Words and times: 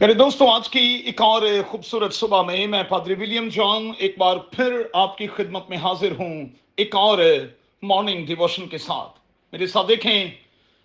میرے 0.00 0.14
دوستوں 0.14 0.48
آج 0.48 0.68
کی 0.68 1.02
ایک 1.04 1.22
اور 1.22 1.42
خوبصورت 1.68 2.14
صبح 2.14 2.42
میں 2.42 2.66
میں 2.66 2.82
پادری 2.82 3.14
ولیم 3.14 3.48
جان 3.48 3.90
ایک 3.98 4.18
بار 4.18 4.36
پھر 4.36 4.82
آپ 4.92 5.18
کی 5.18 5.26
خدمت 5.26 5.70
میں 5.70 5.78
حاضر 5.78 6.12
ہوں، 6.18 6.44
ایک 6.76 6.96
اور 6.96 7.18
مارننگ 7.82 8.26
ڈیووشن 8.26 8.66
کے 8.66 8.78
ساتھ۔ 8.78 9.18
میرے 9.52 9.66
ساتھ 9.66 9.88
دیکھیں، 9.88 10.30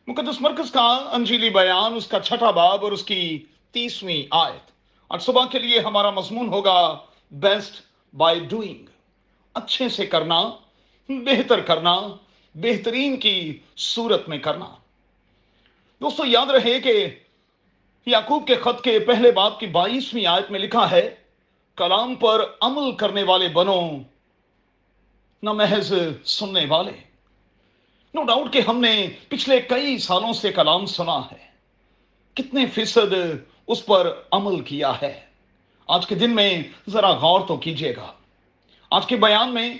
مقدس 0.08 0.42
مرکز 0.42 0.72
کا 0.72 1.10
انجیلی 1.12 1.50
بیان، 1.50 1.94
اس 1.94 2.08
کا 2.08 2.20
چھٹا 2.20 2.52
باب 2.52 2.84
اور 2.84 2.92
اس 2.92 3.04
کی 3.04 3.46
تیسویں 3.72 4.28
آیت۔ 4.32 4.72
اور 5.08 5.20
صبح 5.20 5.46
کے 5.46 5.60
لیے 5.60 5.80
ہمارا 5.80 6.10
مضمون 6.10 6.48
ہوگا 6.48 6.98
بیسٹ 7.32 7.82
بائی 8.16 8.40
ڈوئنگ 8.40 8.86
اچھے 9.54 9.90
سے 9.90 10.06
کرنا، 10.06 10.52
بہتر 11.10 11.60
کرنا، 11.60 12.02
بہترین 12.56 13.18
کی 13.18 13.58
صورت 13.78 14.30
میں 14.30 14.38
کرنا۔ 14.38 14.66
دوستو، 16.02 16.26
یاد 16.26 16.46
رہے 16.46 16.80
کہ 16.80 17.06
یعقوب 18.06 18.48
کے 18.48 18.56
خط 18.56 18.84
کے 18.84 19.00
پہلے 19.00 19.32
باب 19.32 19.60
کی 19.60 19.68
بائیسویں 19.68 20.26
آیت 20.26 20.52
میں 20.52 20.60
لکھا 20.60 20.92
ہے، 20.92 21.16
کلام 21.76 22.16
پر 22.16 22.46
عمل 22.62 22.92
کرنے 22.92 23.24
والے 23.24 23.48
بنو، 23.48 23.82
نہ 25.44 25.50
محض 25.50 25.94
سننے 26.26 26.66
والے۔ 26.70 26.92
نو 28.14 28.24
ڈاؤٹ 28.24 28.54
کہ 28.54 28.62
ہم 28.68 28.80
نے 28.80 29.08
پچھلے 29.28 29.62
کئی 29.62 29.98
سالوں 29.98 30.34
سے 30.34 30.52
کلام 30.52 30.86
سنا 30.86 31.20
ہے۔ 31.32 31.48
کتنے 32.34 32.66
فیصد 32.66 33.14
اس 33.68 33.86
پر 33.86 34.14
عمل 34.32 34.62
کیا 34.62 34.92
ہے۔ 35.02 35.26
آج 35.88 36.08
کے 36.08 36.16
دن 36.16 36.36
میں 36.36 36.64
ذرا 36.90 37.12
غور 37.12 37.40
تو 37.48 37.58
کیجیے 37.58 37.96
گا۔ 37.96 38.14
آج 38.92 39.06
کے 39.06 39.16
بیان 39.16 39.54
میں 39.54 39.78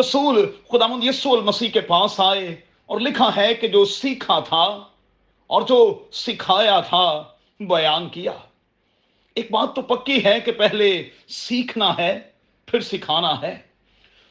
رسول 0.00 0.52
خدا 0.72 0.86
مند 0.86 1.04
یسو 1.04 1.32
المسیح 1.32 1.68
کے 1.68 1.80
پاس 1.80 2.20
آئے 2.20 2.56
اور 2.86 3.00
لکھا 3.00 3.30
ہے 3.36 3.54
کہ 3.54 3.68
جو 3.68 3.84
سیکھا 3.84 4.40
تھا 4.40 4.84
اور 5.46 5.62
جو 5.62 6.04
سکھایا 6.12 6.80
تھا 6.80 7.24
بیان 7.60 8.08
کیا۔ 8.08 8.32
ایک 9.34 9.50
بات 9.50 9.74
تو 9.74 9.82
پکی 9.82 10.24
ہے 10.24 10.40
کہ 10.40 10.52
پہلے 10.52 11.08
سیکھنا 11.28 11.96
ہے، 11.98 12.20
پھر 12.66 12.80
سکھانا 12.80 13.42
ہے۔ 13.42 13.58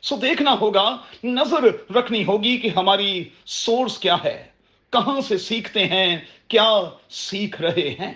سو 0.01 0.15
دیکھنا 0.15 0.55
ہوگا، 0.61 0.97
نظر 1.23 1.91
رکھنی 1.93 2.25
ہوگی 2.25 2.57
کہ 2.57 2.69
ہماری 2.75 3.29
سورس 3.45 3.97
کیا 3.97 4.15
ہے، 4.23 4.45
کہاں 4.89 5.21
سے 5.21 5.37
سیکھتے 5.37 5.85
ہیں، 5.85 6.17
کیا 6.47 6.81
سیکھ 7.09 7.61
رہے 7.61 7.95
ہیں۔ 7.99 8.13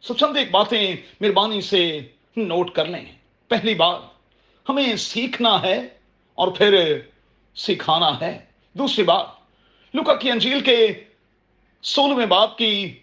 سو 0.00 0.14
چند 0.14 0.36
ایک 0.36 0.50
باتیں 0.50 0.96
مہربانی 1.20 1.60
سے 1.60 2.00
نوٹ 2.36 2.70
کر 2.70 2.84
لیں۔ 2.84 3.04
پہلی 3.48 3.74
بات، 3.74 4.00
ہمیں 4.68 4.96
سیکھنا 4.96 5.62
ہے 5.62 5.88
اور 6.34 6.48
پھر 6.48 7.00
سکھانا 7.54 8.20
ہے۔ 8.20 8.44
دوسری 8.72 9.04
بات 9.04 9.26
لکا 9.94 10.16
کی 10.16 10.30
انجیل 10.30 10.60
کے 10.60 11.04
سولہویں 11.82 12.26
باپ 12.26 12.58
کی 12.58 12.98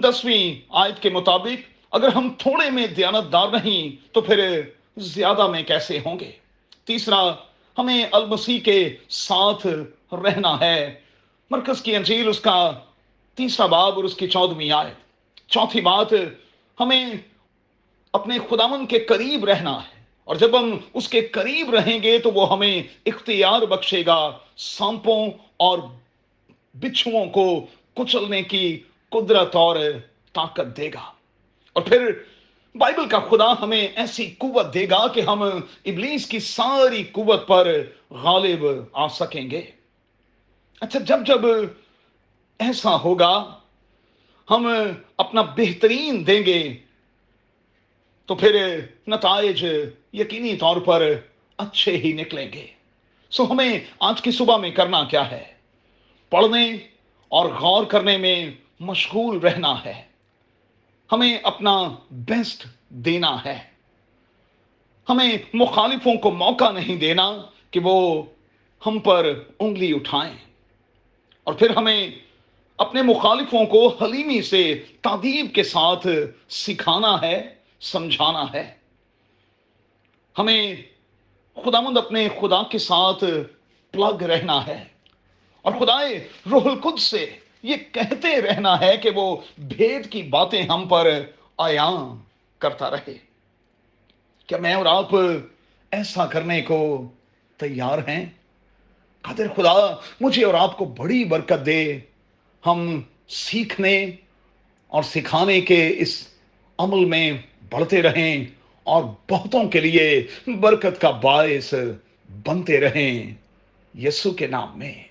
دسویں 0.00 0.60
آیت 0.68 1.02
کے 1.02 1.10
مطابق 1.10 1.70
اگر 1.90 2.08
ہم 2.08 2.32
تھوڑے 2.38 2.70
میں 2.70 2.86
دیانت 2.86 3.32
دار 3.32 3.48
نہیں، 3.48 4.14
تو 4.14 4.20
پھر 4.20 4.60
زیادہ 4.96 5.48
میں 5.48 5.62
کیسے 5.62 5.98
ہوں 5.98 6.20
گے؟ 6.20 6.32
تیسرا، 6.84 7.34
ہمیں 7.78 8.06
المسیح 8.12 8.60
کے 8.60 8.96
ساتھ 9.08 9.66
رہنا 10.12 10.60
ہے۔ 10.60 11.00
مرکز 11.50 11.82
کی 11.82 11.96
انجیل 11.96 12.28
اس 12.28 12.40
کا 12.40 12.72
تیسرا 13.34 13.66
باب 13.66 13.96
اور 13.96 14.04
اس 14.04 14.14
کی 14.14 14.28
چودہویں 14.28 14.70
آیت۔ 14.70 14.96
چوتھی 15.50 15.80
بات، 15.80 16.12
ہمیں 16.80 17.06
اپنے 18.12 18.38
خدامن 18.50 18.86
کے 18.86 18.98
قریب 18.98 19.44
رہنا 19.44 19.84
ہے۔ 19.84 20.02
اور 20.24 20.36
جب 20.36 20.58
ہم 20.58 20.78
اس 20.94 21.08
کے 21.08 21.20
قریب 21.20 21.74
رہیں 21.74 22.02
گے، 22.02 22.18
تو 22.18 22.30
وہ 22.30 22.52
ہمیں 22.52 22.82
اختیار 23.06 23.60
بخشے 23.60 24.02
گا۔ 24.06 24.38
سانپوں 24.56 25.30
اور 25.56 25.78
بچھوؤں 26.74 27.26
کو 27.26 27.66
کچلنے 27.94 28.42
کی 28.42 28.82
قدرت 29.10 29.56
اور 29.56 29.76
طاقت 30.32 30.76
دے 30.76 30.88
گا۔ 30.94 31.12
اور 31.72 31.82
پھر 31.82 32.10
بائبل 32.74 33.08
کا 33.08 33.18
خدا 33.18 33.52
ہمیں 33.60 33.88
ایسی 33.88 34.34
قوت 34.38 34.74
دے 34.74 34.90
گا 34.90 35.08
کہ 35.08 35.20
ہم 35.20 35.42
ابلیس 35.84 36.26
کی 36.26 36.38
ساری 36.38 37.04
قوت 37.12 37.46
پر 37.46 37.82
غالب 38.10 38.66
آ 38.92 39.08
سکیں 39.08 39.50
گے۔ 39.50 39.62
اچھا 40.80 41.00
جب 41.00 41.26
جب 41.26 41.40
ایسا 42.58 42.96
ہوگا، 42.96 43.58
ہم 44.50 44.68
اپنا 45.16 45.42
بہترین 45.42 46.26
دیں 46.26 46.42
گے، 46.46 46.76
تو 48.26 48.34
پھر 48.34 48.80
نتائج 49.08 49.64
یقینی 50.12 50.56
طور 50.56 50.76
پر 50.76 51.12
اچھے 51.56 51.96
ہی 51.96 52.12
نکلیں 52.12 52.52
گے۔ 52.52 52.66
سو 53.30 53.52
ہمیں 53.52 53.80
آج 54.00 54.22
کی 54.22 54.30
صبح 54.30 54.56
میں 54.56 54.70
کرنا 54.70 55.04
کیا 55.04 55.30
ہے؟ 55.30 55.44
پڑھنے 56.30 56.76
اور 57.28 57.48
غور 57.48 57.84
کرنے 57.84 58.16
میں 58.16 58.50
مشغول 58.80 59.38
رہنا 59.38 59.84
ہے۔ 59.84 60.02
ہمیں 61.12 61.38
اپنا 61.42 61.88
بیسٹ 62.10 62.66
دینا 62.88 63.44
ہے۔ 63.44 63.58
ہمیں 65.08 65.38
مخالفوں 65.52 66.14
کو 66.14 66.30
موقع 66.30 66.70
نہیں 66.70 66.96
دینا 66.96 67.32
کہ 67.70 67.80
وہ 67.82 68.22
ہم 68.86 68.98
پر 68.98 69.42
انگلی 69.60 69.94
اٹھائیں۔ 69.94 70.36
اور 71.44 71.54
پھر 71.54 71.76
ہمیں 71.76 72.10
اپنے 72.78 73.02
مخالفوں 73.02 73.64
کو 73.66 73.96
حلیمی 74.02 74.42
سے 74.42 74.84
تعدیب 75.02 75.54
کے 75.54 75.62
ساتھ 75.62 76.06
سکھانا 76.48 77.20
ہے، 77.22 77.54
سمجھانا 77.80 78.44
ہے۔ 78.54 78.74
ہمیں 80.38 80.74
خدا 81.54 81.80
مند 81.80 81.98
اپنے 81.98 82.28
خدا 82.40 82.62
کے 82.62 82.78
ساتھ 82.78 83.24
پلگ 83.90 84.22
رہنا 84.22 84.66
ہے۔ 84.66 84.84
اور 85.62 85.72
خدا 85.72 86.08
روح 86.50 86.64
القدس 86.64 87.02
سے 87.02 87.38
یہ 87.66 87.76
کہتے 87.92 88.40
رہنا 88.40 88.80
ہے 88.80 88.96
کہ 88.96 89.10
وہ 89.14 89.36
بھید 89.58 90.10
کی 90.10 90.22
باتیں 90.22 90.62
ہم 90.62 90.88
پر 90.88 91.08
آیا 91.58 92.14
کرتا 92.58 92.90
رہے۔ 92.90 93.14
کیا 94.46 94.58
میں 94.58 94.74
اور 94.74 94.86
آپ 94.86 95.14
ایسا 95.90 96.26
کرنے 96.26 96.62
کو 96.62 97.08
تیار 97.56 97.98
ہیں؟ 97.98 98.26
قادر 99.20 99.48
خدا، 99.56 99.96
مجھے 100.20 100.44
اور 100.44 100.54
آپ 100.54 100.78
کو 100.78 100.84
بڑی 100.84 101.24
برکت 101.24 101.66
دے۔ 101.66 101.98
ہم 102.66 103.02
سیکھنے 103.28 104.10
اور 104.88 105.02
سکھانے 105.02 105.60
کے 105.60 105.94
اس 105.98 106.28
عمل 106.78 107.04
میں 107.04 107.32
بڑھتے 107.70 108.02
رہیں 108.02 108.44
اور 108.82 109.04
بہتوں 109.28 109.68
کے 109.68 109.80
لیے 109.80 110.26
برکت 110.46 111.00
کا 111.00 111.10
باعث 111.10 111.74
بنتے 112.46 112.80
رہیں۔ 112.80 113.34
یسو 113.98 114.30
کے 114.30 114.46
نام 114.46 114.78
میں، 114.78 115.02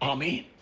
آمین۔ 0.00 0.55